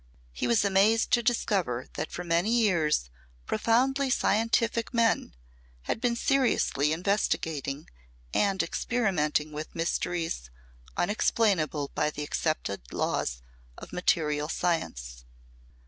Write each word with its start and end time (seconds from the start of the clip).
He 0.33 0.47
was 0.47 0.65
amazed 0.65 1.11
to 1.11 1.21
discover 1.21 1.85
that 1.93 2.11
for 2.11 2.23
many 2.23 2.49
years 2.49 3.11
profoundly 3.45 4.09
scientific 4.09 4.95
men 4.95 5.35
had 5.83 6.01
been 6.01 6.15
seriously 6.15 6.91
investigating 6.91 7.87
and 8.33 8.63
experimenting 8.63 9.51
with 9.51 9.75
mysteries 9.75 10.49
unexplainable 10.97 11.91
by 11.93 12.09
the 12.09 12.23
accepted 12.23 12.91
laws 12.91 13.43
of 13.77 13.93
material 13.93 14.49
science. 14.49 15.23